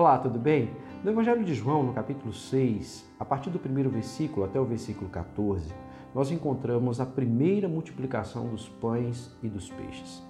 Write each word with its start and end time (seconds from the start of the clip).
Olá, 0.00 0.16
tudo 0.16 0.38
bem? 0.38 0.70
No 1.04 1.10
Evangelho 1.10 1.44
de 1.44 1.52
João, 1.52 1.82
no 1.82 1.92
capítulo 1.92 2.32
6, 2.32 3.06
a 3.18 3.24
partir 3.24 3.50
do 3.50 3.58
primeiro 3.58 3.90
versículo 3.90 4.46
até 4.46 4.58
o 4.58 4.64
versículo 4.64 5.10
14, 5.10 5.74
nós 6.14 6.30
encontramos 6.30 7.02
a 7.02 7.04
primeira 7.04 7.68
multiplicação 7.68 8.48
dos 8.48 8.66
pães 8.66 9.30
e 9.42 9.48
dos 9.50 9.68
peixes. 9.68 10.22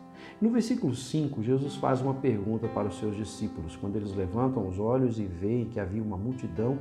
No 0.43 0.51
versículo 0.51 0.93
5, 0.93 1.41
Jesus 1.45 1.77
faz 1.77 2.01
uma 2.03 2.15
pergunta 2.15 2.67
para 2.67 2.89
os 2.89 2.99
seus 2.99 3.15
discípulos. 3.15 3.77
Quando 3.77 3.95
eles 3.95 4.13
levantam 4.13 4.67
os 4.67 4.81
olhos 4.81 5.21
e 5.21 5.25
veem 5.25 5.67
que 5.67 5.79
havia 5.79 6.03
uma 6.03 6.17
multidão, 6.17 6.77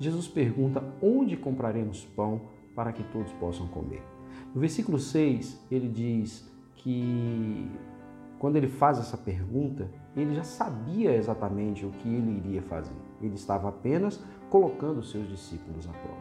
Jesus 0.00 0.26
pergunta: 0.26 0.82
Onde 1.02 1.36
compraremos 1.36 2.02
pão 2.16 2.40
para 2.74 2.94
que 2.94 3.02
todos 3.12 3.30
possam 3.34 3.68
comer? 3.68 4.02
No 4.54 4.60
versículo 4.62 4.98
6, 4.98 5.66
ele 5.70 5.86
diz 5.86 6.50
que 6.76 7.70
quando 8.42 8.56
ele 8.56 8.66
faz 8.66 8.98
essa 8.98 9.16
pergunta, 9.16 9.88
ele 10.16 10.34
já 10.34 10.42
sabia 10.42 11.14
exatamente 11.14 11.86
o 11.86 11.90
que 11.92 12.08
ele 12.08 12.42
iria 12.44 12.60
fazer. 12.62 12.96
Ele 13.20 13.36
estava 13.36 13.68
apenas 13.68 14.20
colocando 14.50 15.00
seus 15.00 15.28
discípulos 15.28 15.88
à 15.88 15.92
prova. 15.92 16.18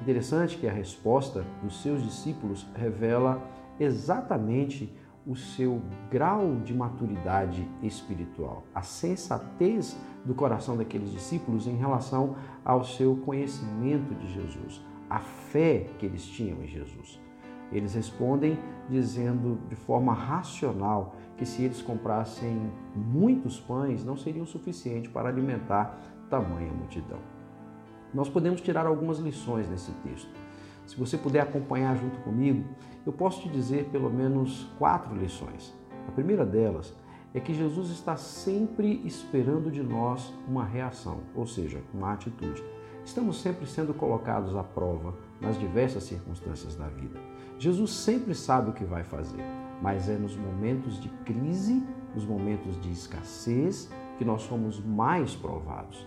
Interessante 0.00 0.58
que 0.58 0.66
a 0.66 0.72
resposta 0.72 1.46
dos 1.62 1.80
seus 1.80 2.02
discípulos 2.02 2.66
revela 2.74 3.40
exatamente 3.78 4.92
o 5.24 5.36
seu 5.36 5.80
grau 6.10 6.56
de 6.64 6.74
maturidade 6.74 7.64
espiritual, 7.80 8.64
a 8.74 8.82
sensatez 8.82 9.96
do 10.24 10.34
coração 10.34 10.76
daqueles 10.76 11.12
discípulos 11.12 11.68
em 11.68 11.76
relação 11.76 12.34
ao 12.64 12.82
seu 12.82 13.14
conhecimento 13.18 14.12
de 14.16 14.34
Jesus, 14.34 14.84
a 15.08 15.20
fé 15.20 15.86
que 16.00 16.06
eles 16.06 16.26
tinham 16.26 16.60
em 16.60 16.66
Jesus. 16.66 17.20
Eles 17.72 17.94
respondem 17.94 18.58
dizendo 18.88 19.58
de 19.68 19.74
forma 19.74 20.12
racional 20.12 21.16
que 21.36 21.46
se 21.46 21.62
eles 21.62 21.80
comprassem 21.80 22.70
muitos 22.94 23.58
pães, 23.58 24.04
não 24.04 24.16
seriam 24.16 24.44
suficiente 24.44 25.08
para 25.08 25.28
alimentar 25.28 25.98
tamanha 26.28 26.72
multidão. 26.72 27.18
Nós 28.12 28.28
podemos 28.28 28.60
tirar 28.60 28.86
algumas 28.86 29.18
lições 29.18 29.68
nesse 29.68 29.90
texto. 29.92 30.30
Se 30.86 30.96
você 30.96 31.16
puder 31.16 31.40
acompanhar 31.40 31.96
junto 31.96 32.18
comigo, 32.20 32.64
eu 33.06 33.12
posso 33.12 33.42
te 33.42 33.48
dizer 33.48 33.86
pelo 33.86 34.10
menos 34.10 34.68
quatro 34.78 35.14
lições. 35.14 35.74
A 36.06 36.12
primeira 36.12 36.44
delas 36.44 36.94
é 37.34 37.40
que 37.40 37.54
Jesus 37.54 37.90
está 37.90 38.16
sempre 38.16 39.00
esperando 39.04 39.70
de 39.70 39.82
nós 39.82 40.32
uma 40.46 40.64
reação, 40.64 41.20
ou 41.34 41.46
seja, 41.46 41.82
uma 41.94 42.12
atitude. 42.12 42.62
Estamos 43.04 43.40
sempre 43.40 43.66
sendo 43.66 43.94
colocados 43.94 44.54
à 44.54 44.62
prova 44.62 45.14
nas 45.40 45.58
diversas 45.58 46.04
circunstâncias 46.04 46.76
da 46.76 46.86
vida. 46.88 47.18
Jesus 47.62 47.92
sempre 47.92 48.34
sabe 48.34 48.70
o 48.70 48.72
que 48.72 48.84
vai 48.84 49.04
fazer, 49.04 49.44
mas 49.80 50.08
é 50.08 50.16
nos 50.16 50.36
momentos 50.36 51.00
de 51.00 51.08
crise, 51.24 51.80
nos 52.12 52.24
momentos 52.24 52.76
de 52.80 52.90
escassez, 52.90 53.88
que 54.18 54.24
nós 54.24 54.42
somos 54.42 54.84
mais 54.84 55.36
provados. 55.36 56.04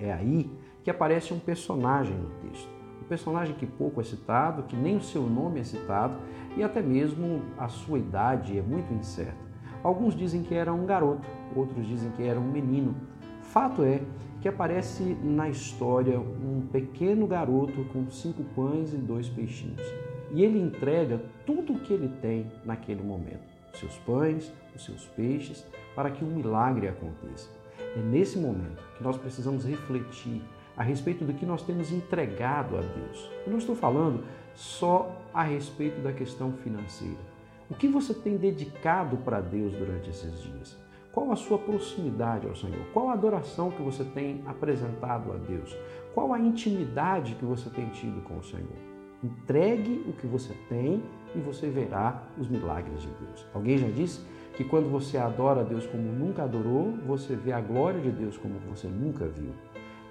É 0.00 0.10
aí 0.10 0.50
que 0.82 0.90
aparece 0.90 1.34
um 1.34 1.38
personagem 1.38 2.16
no 2.16 2.30
texto. 2.48 2.70
Um 3.02 3.04
personagem 3.04 3.54
que 3.56 3.66
pouco 3.66 4.00
é 4.00 4.04
citado, 4.04 4.62
que 4.62 4.74
nem 4.74 4.96
o 4.96 5.02
seu 5.02 5.24
nome 5.24 5.60
é 5.60 5.64
citado 5.64 6.16
e 6.56 6.62
até 6.62 6.80
mesmo 6.80 7.42
a 7.58 7.68
sua 7.68 7.98
idade 7.98 8.56
é 8.56 8.62
muito 8.62 8.90
incerta. 8.94 9.36
Alguns 9.82 10.16
dizem 10.16 10.42
que 10.42 10.54
era 10.54 10.72
um 10.72 10.86
garoto, 10.86 11.28
outros 11.54 11.86
dizem 11.86 12.10
que 12.12 12.22
era 12.22 12.40
um 12.40 12.50
menino. 12.50 12.96
Fato 13.42 13.82
é 13.82 14.00
que 14.40 14.48
aparece 14.48 15.14
na 15.22 15.46
história 15.46 16.18
um 16.18 16.66
pequeno 16.72 17.26
garoto 17.26 17.84
com 17.92 18.10
cinco 18.10 18.42
pães 18.54 18.94
e 18.94 18.96
dois 18.96 19.28
peixinhos. 19.28 20.05
E 20.30 20.42
ele 20.42 20.60
entrega 20.60 21.20
tudo 21.44 21.74
o 21.74 21.78
que 21.78 21.92
ele 21.92 22.08
tem 22.20 22.50
naquele 22.64 23.02
momento: 23.02 23.40
os 23.72 23.80
seus 23.80 23.96
pães, 23.98 24.52
os 24.74 24.84
seus 24.84 25.04
peixes, 25.06 25.66
para 25.94 26.10
que 26.10 26.24
um 26.24 26.28
milagre 26.28 26.88
aconteça. 26.88 27.48
É 27.78 28.00
nesse 28.00 28.38
momento 28.38 28.82
que 28.96 29.02
nós 29.02 29.16
precisamos 29.16 29.64
refletir 29.64 30.42
a 30.76 30.82
respeito 30.82 31.24
do 31.24 31.32
que 31.32 31.46
nós 31.46 31.62
temos 31.62 31.90
entregado 31.90 32.76
a 32.76 32.80
Deus. 32.80 33.30
Eu 33.46 33.52
não 33.52 33.58
estou 33.58 33.74
falando 33.74 34.24
só 34.54 35.10
a 35.32 35.42
respeito 35.42 36.00
da 36.02 36.12
questão 36.12 36.52
financeira. 36.52 37.36
O 37.70 37.74
que 37.74 37.88
você 37.88 38.14
tem 38.14 38.36
dedicado 38.36 39.16
para 39.18 39.40
Deus 39.40 39.72
durante 39.72 40.10
esses 40.10 40.42
dias? 40.42 40.76
Qual 41.12 41.32
a 41.32 41.36
sua 41.36 41.58
proximidade 41.58 42.46
ao 42.46 42.54
Senhor? 42.54 42.86
Qual 42.92 43.08
a 43.08 43.14
adoração 43.14 43.70
que 43.70 43.80
você 43.80 44.04
tem 44.04 44.42
apresentado 44.46 45.32
a 45.32 45.36
Deus? 45.36 45.74
Qual 46.14 46.32
a 46.32 46.38
intimidade 46.38 47.34
que 47.36 47.44
você 47.44 47.70
tem 47.70 47.88
tido 47.88 48.22
com 48.22 48.36
o 48.36 48.44
Senhor? 48.44 48.95
Entregue 49.22 50.04
o 50.08 50.12
que 50.12 50.26
você 50.26 50.54
tem 50.68 51.02
e 51.34 51.38
você 51.38 51.68
verá 51.68 52.22
os 52.38 52.48
milagres 52.48 53.02
de 53.02 53.08
Deus. 53.08 53.46
Alguém 53.54 53.78
já 53.78 53.88
disse 53.88 54.20
que 54.56 54.64
quando 54.64 54.90
você 54.90 55.18
adora 55.18 55.60
a 55.60 55.64
Deus 55.64 55.86
como 55.86 56.10
nunca 56.12 56.44
adorou, 56.44 56.92
você 57.06 57.34
vê 57.34 57.52
a 57.52 57.60
glória 57.60 58.00
de 58.00 58.10
Deus 58.10 58.36
como 58.36 58.58
você 58.70 58.86
nunca 58.86 59.26
viu. 59.26 59.52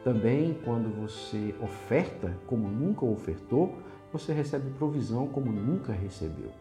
Também, 0.04 0.56
quando 0.64 0.94
você 1.02 1.56
oferta 1.62 2.38
como 2.46 2.68
nunca 2.68 3.04
ofertou, 3.06 3.76
você 4.12 4.34
recebe 4.34 4.70
provisão 4.72 5.28
como 5.28 5.52
nunca 5.52 5.92
recebeu. 5.92 6.52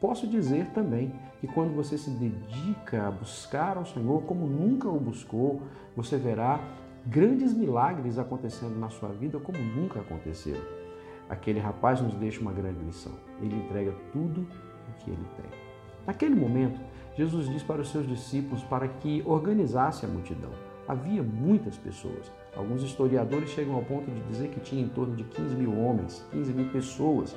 Posso 0.00 0.28
dizer 0.28 0.66
também 0.70 1.12
que 1.40 1.46
quando 1.48 1.74
você 1.74 1.98
se 1.98 2.10
dedica 2.10 3.06
a 3.06 3.10
buscar 3.10 3.76
ao 3.76 3.86
Senhor 3.86 4.22
como 4.22 4.46
nunca 4.46 4.88
o 4.88 5.00
buscou, 5.00 5.62
você 5.96 6.16
verá 6.16 6.60
grandes 7.06 7.52
milagres 7.52 8.18
acontecendo 8.18 8.78
na 8.78 8.90
sua 8.90 9.08
vida 9.08 9.38
como 9.40 9.58
nunca 9.58 10.00
aconteceram. 10.00 10.83
Aquele 11.28 11.58
rapaz 11.58 12.00
nos 12.00 12.14
deixa 12.14 12.40
uma 12.40 12.52
grande 12.52 12.84
lição. 12.84 13.12
Ele 13.40 13.56
entrega 13.56 13.92
tudo 14.12 14.42
o 14.42 15.04
que 15.04 15.10
ele 15.10 15.26
tem. 15.36 15.60
Naquele 16.06 16.34
momento, 16.34 16.78
Jesus 17.16 17.48
diz 17.48 17.62
para 17.62 17.80
os 17.80 17.90
seus 17.90 18.06
discípulos 18.06 18.62
para 18.64 18.88
que 18.88 19.22
organizasse 19.24 20.04
a 20.04 20.08
multidão. 20.08 20.50
Havia 20.86 21.22
muitas 21.22 21.78
pessoas. 21.78 22.30
Alguns 22.54 22.82
historiadores 22.82 23.50
chegam 23.50 23.74
ao 23.74 23.82
ponto 23.82 24.10
de 24.10 24.20
dizer 24.24 24.48
que 24.48 24.60
tinha 24.60 24.82
em 24.82 24.88
torno 24.88 25.16
de 25.16 25.24
15 25.24 25.54
mil 25.56 25.78
homens, 25.78 26.26
15 26.30 26.52
mil 26.52 26.70
pessoas 26.70 27.34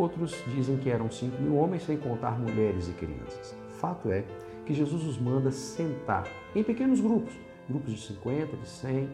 Outros 0.00 0.34
dizem 0.54 0.78
que 0.78 0.88
eram 0.88 1.10
5 1.10 1.42
mil 1.42 1.56
homens, 1.56 1.82
sem 1.82 1.98
contar 1.98 2.38
mulheres 2.38 2.88
e 2.88 2.92
crianças. 2.92 3.54
Fato 3.78 4.10
é 4.10 4.24
que 4.64 4.72
Jesus 4.72 5.04
os 5.04 5.18
manda 5.18 5.50
sentar 5.50 6.26
em 6.54 6.62
pequenos 6.62 7.00
grupos, 7.00 7.34
grupos 7.68 7.92
de 7.92 8.00
50, 8.00 8.56
de 8.56 8.66
100. 8.66 9.08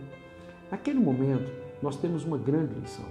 Naquele 0.71 1.01
momento, 1.01 1.51
nós 1.83 1.97
temos 1.97 2.25
uma 2.25 2.39
grande 2.39 2.79
lição. 2.79 3.05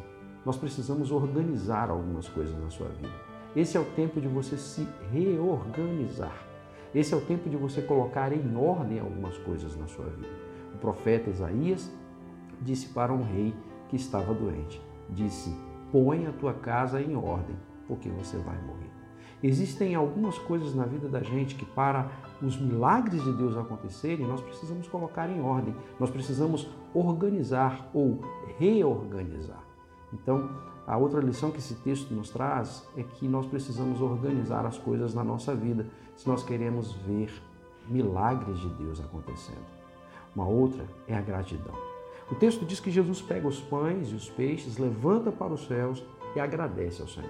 Nós 0.46 0.58
precisamos 0.58 1.12
organizar 1.12 1.90
algumas 1.90 2.28
coisas 2.30 2.56
na 2.62 2.70
sua 2.70 2.90
vida. 2.90 3.14
Esse 3.56 3.78
é 3.78 3.80
o 3.80 3.86
tempo 3.86 4.22
de 4.22 4.28
você 4.28 4.58
se 4.58 4.88
reorganizar. 5.12 6.46
Esse 6.94 7.14
é 7.14 7.18
o 7.18 7.22
tempo 7.22 7.50
de 7.50 7.58
você 7.58 7.82
colocar 7.82 8.32
em 8.32 8.56
ordem 8.56 9.00
algumas 9.00 9.38
coisas 9.40 9.76
na 9.76 9.88
sua 9.88 10.06
vida. 10.06 10.30
O 10.74 10.78
profeta 10.78 11.30
Isaías 11.30 11.92
disse 12.62 12.88
para 12.90 13.12
um 13.12 13.24
rei 13.24 13.54
que 13.90 13.96
estava 13.96 14.34
doente: 14.34 14.82
disse, 15.10 15.56
põe 15.92 16.28
a 16.28 16.32
tua 16.32 16.54
casa 16.54 17.02
em 17.02 17.16
ordem, 17.16 17.56
porque 17.88 18.10
você 18.10 18.38
vai 18.38 18.58
morrer. 18.62 18.92
Existem 19.42 19.96
algumas 19.96 20.38
coisas 20.38 20.74
na 20.74 20.86
vida 20.86 21.08
da 21.08 21.22
gente 21.22 21.56
que, 21.56 21.66
para 21.66 22.10
os 22.42 22.60
milagres 22.60 23.24
de 23.24 23.34
Deus 23.34 23.58
acontecerem, 23.58 24.26
nós 24.26 24.42
precisamos 24.42 24.88
colocar 24.88 25.30
em 25.30 25.42
ordem, 25.42 25.76
nós 26.00 26.10
precisamos 26.10 26.70
organizar 26.94 27.90
ou 27.94 28.22
reorganizar. 28.58 29.65
Então, 30.16 30.50
a 30.88 30.98
outra 30.98 31.20
lição 31.20 31.52
que 31.52 31.58
esse 31.58 31.76
texto 31.76 32.14
nos 32.14 32.30
traz 32.30 32.88
é 32.96 33.04
que 33.04 33.28
nós 33.28 33.46
precisamos 33.46 34.02
organizar 34.02 34.66
as 34.66 34.78
coisas 34.78 35.14
na 35.14 35.24
nossa 35.24 35.54
vida 35.54 35.88
se 36.16 36.28
nós 36.28 36.44
queremos 36.44 36.94
ver 36.94 37.32
milagres 37.88 38.58
de 38.60 38.70
Deus 38.70 39.02
acontecendo. 39.02 39.66
Uma 40.34 40.48
outra 40.48 40.86
é 41.08 41.16
a 41.16 41.22
gratidão. 41.22 41.76
O 42.32 42.36
texto 42.36 42.66
diz 42.66 42.80
que 42.80 42.90
Jesus 42.90 43.22
pega 43.22 43.48
os 43.48 43.60
pães 43.60 44.12
e 44.12 44.16
os 44.16 44.30
peixes, 44.30 44.78
levanta 44.78 45.32
para 45.32 45.54
os 45.54 45.68
céus 45.68 46.04
e 46.36 46.40
agradece 46.40 47.02
ao 47.02 47.08
Senhor. 47.08 47.30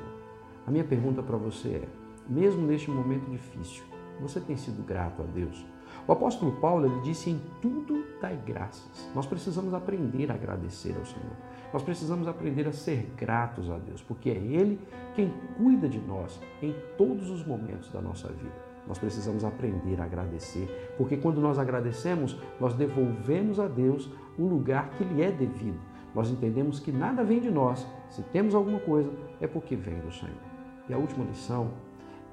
A 0.66 0.72
minha 0.72 0.84
pergunta 0.84 1.22
para 1.22 1.38
você 1.38 1.69
é: 1.69 1.88
mesmo 2.28 2.66
neste 2.66 2.90
momento 2.90 3.29
difícil, 3.29 3.84
você 4.20 4.40
tem 4.40 4.56
sido 4.56 4.86
grato 4.86 5.22
a 5.22 5.26
Deus? 5.26 5.66
O 6.08 6.12
apóstolo 6.12 6.52
Paulo 6.53 6.85
ele 6.85 7.02
disse: 7.02 7.29
em 7.29 7.41
tudo 7.62 8.06
dai 8.22 8.40
graças. 8.46 9.09
Nós 9.16 9.26
precisamos 9.26 9.73
aprender 9.73 10.32
a 10.32 10.35
agradecer 10.35 10.96
ao 10.97 11.06
Senhor. 11.06 11.35
Nós 11.73 11.82
precisamos 11.82 12.28
aprender 12.28 12.67
a 12.67 12.72
ser 12.72 13.12
gratos 13.17 13.70
a 13.70 13.78
Deus, 13.78 14.02
porque 14.02 14.29
é 14.29 14.38
Ele 14.38 14.79
quem 15.16 15.34
cuida 15.58 15.90
de 15.90 16.00
nós 16.00 16.40
em 16.62 16.76
todos 16.97 17.29
os 17.29 17.46
momentos 17.46 17.90
da 17.91 18.02
nossa 18.02 18.28
vida. 18.29 18.66
Nós 18.88 19.00
precisamos 19.00 19.44
aprender 19.44 20.00
a 20.00 20.06
agradecer, 20.06 20.94
porque 20.97 21.17
quando 21.17 21.41
nós 21.41 21.58
agradecemos, 21.58 22.38
nós 22.59 22.76
devolvemos 22.76 23.59
a 23.59 23.67
Deus 23.67 24.09
o 24.38 24.46
lugar 24.46 24.91
que 24.91 25.03
lhe 25.03 25.23
é 25.23 25.32
devido. 25.32 25.79
Nós 26.14 26.29
entendemos 26.29 26.79
que 26.79 26.91
nada 26.91 27.23
vem 27.23 27.41
de 27.41 27.50
nós. 27.50 27.85
Se 28.09 28.22
temos 28.22 28.53
alguma 28.53 28.79
coisa, 28.79 29.12
é 29.41 29.47
porque 29.47 29.76
vem 29.76 30.00
do 30.00 30.12
Senhor. 30.12 30.38
E 30.88 30.94
a 30.94 30.97
última 30.97 31.26
lição 31.26 31.72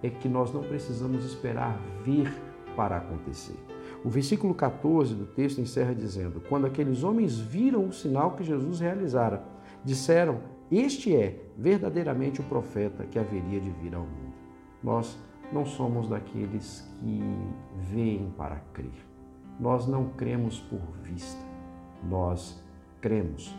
é 0.03 0.11
que 0.11 0.29
nós 0.29 0.53
não 0.53 0.63
precisamos 0.63 1.25
esperar 1.25 1.79
vir 2.05 2.33
para 2.77 2.97
acontecer. 2.97 3.57
O 4.05 4.09
versículo 4.09 4.55
14 4.55 5.15
do 5.15 5.27
texto 5.27 5.61
encerra 5.61 5.95
dizendo: 5.95 6.43
Quando 6.49 6.67
aqueles 6.67 7.05
homens 7.05 7.39
viram 7.39 7.87
o 7.87 7.93
sinal 7.93 8.33
que 8.33 8.43
Jesus 8.43 8.81
realizara, 8.81 9.45
disseram: 9.85 10.41
Este 10.71 11.15
é 11.15 11.39
verdadeiramente 11.57 12.41
o 12.41 12.45
profeta 12.45 13.05
que 13.05 13.19
haveria 13.19 13.61
de 13.61 13.71
vir 13.71 13.95
ao 13.95 14.03
mundo. 14.03 14.33
Nós 14.83 15.17
não 15.53 15.65
somos 15.65 16.09
daqueles 16.09 16.89
que 17.01 17.21
veem 17.93 18.33
para 18.37 18.57
crer. 18.73 19.07
Nós 19.61 19.87
não 19.87 20.09
cremos 20.11 20.59
por 20.59 20.81
vista, 21.03 21.45
nós 22.03 22.61
cremos 23.01 23.55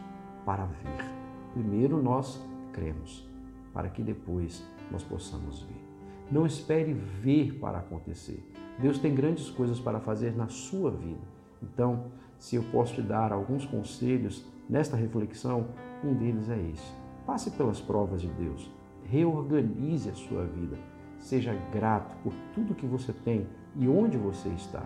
para 0.45 0.65
ver. 0.65 1.05
Primeiro 1.53 2.01
nós 2.01 2.43
cremos, 2.73 3.29
para 3.71 3.87
que 3.89 4.01
depois 4.01 4.65
nós 4.91 5.03
possamos 5.03 5.61
ver. 5.63 5.92
Não 6.33 6.47
espere 6.47 6.93
ver 6.93 7.59
para 7.59 7.77
acontecer. 7.77 8.43
Deus 8.79 8.97
tem 8.97 9.13
grandes 9.13 9.51
coisas 9.51 9.79
para 9.79 9.99
fazer 9.99 10.35
na 10.35 10.47
sua 10.47 10.89
vida. 10.89 11.21
Então, 11.61 12.05
se 12.39 12.55
eu 12.55 12.63
posso 12.71 12.95
te 12.95 13.03
dar 13.03 13.31
alguns 13.31 13.67
conselhos 13.67 14.43
nesta 14.67 14.97
reflexão, 14.97 15.67
um 16.03 16.15
deles 16.15 16.49
é 16.49 16.59
esse. 16.71 16.91
Passe 17.23 17.51
pelas 17.51 17.79
provas 17.79 18.19
de 18.19 18.29
Deus, 18.29 18.67
reorganize 19.03 20.09
a 20.09 20.15
sua 20.15 20.43
vida, 20.43 20.75
seja 21.19 21.53
grato 21.71 22.17
por 22.23 22.33
tudo 22.55 22.73
que 22.73 22.87
você 22.87 23.13
tem 23.13 23.45
e 23.75 23.87
onde 23.87 24.17
você 24.17 24.49
está. 24.49 24.83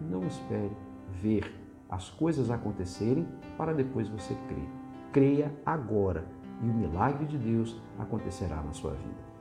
Não 0.00 0.26
espere 0.26 0.72
ver 1.20 1.54
as 1.90 2.08
coisas 2.08 2.50
acontecerem 2.50 3.28
para 3.58 3.74
depois 3.74 4.08
você 4.08 4.34
crer. 4.48 4.68
Creia 5.12 5.54
agora 5.66 6.24
e 6.62 6.64
o 6.64 6.72
milagre 6.72 7.26
de 7.26 7.36
Deus 7.36 7.78
acontecerá 7.98 8.62
na 8.62 8.72
sua 8.72 8.92
vida. 8.92 9.35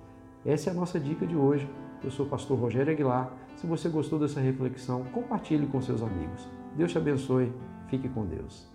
Essa 0.46 0.70
é 0.70 0.72
a 0.72 0.76
nossa 0.76 1.00
dica 1.00 1.26
de 1.26 1.36
hoje. 1.36 1.68
Eu 2.04 2.12
sou 2.12 2.28
o 2.28 2.30
pastor 2.30 2.60
Rogério 2.60 2.94
Aguilar. 2.94 3.34
Se 3.56 3.66
você 3.66 3.90
gostou 3.90 4.20
dessa 4.20 4.40
reflexão, 4.40 5.04
compartilhe 5.06 5.66
com 5.66 5.82
seus 5.82 6.04
amigos. 6.04 6.48
Deus 6.76 6.92
te 6.92 7.00
abençoe. 7.00 7.52
Fique 7.88 8.08
com 8.08 8.26
Deus. 8.28 8.68